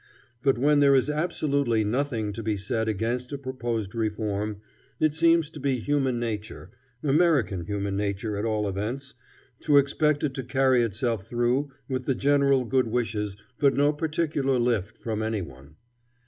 But 0.41 0.57
when 0.57 0.79
there 0.79 0.95
is 0.95 1.11
absolutely 1.11 1.83
nothing 1.83 2.33
to 2.33 2.41
be 2.41 2.57
said 2.57 2.87
against 2.87 3.31
a 3.33 3.37
proposed 3.37 3.93
reform, 3.93 4.57
it 4.99 5.13
seems 5.13 5.51
to 5.51 5.59
be 5.59 5.77
human 5.77 6.19
nature 6.19 6.71
American 7.03 7.65
human 7.67 7.97
nature, 7.97 8.35
at 8.35 8.43
all 8.43 8.67
events 8.67 9.13
to 9.59 9.77
expect 9.77 10.23
it 10.23 10.33
to 10.33 10.43
carry 10.43 10.81
itself 10.81 11.27
through 11.27 11.69
with 11.87 12.05
the 12.05 12.15
general 12.15 12.65
good 12.65 12.87
wishes 12.87 13.37
but 13.59 13.75
no 13.75 13.93
particular 13.93 14.57
lift 14.57 14.97
from 14.97 15.21
any 15.21 15.43
one. 15.43 15.75